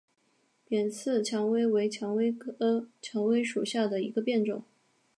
[0.67, 4.63] 扁刺蔷薇为蔷薇科蔷薇属下的一个变种。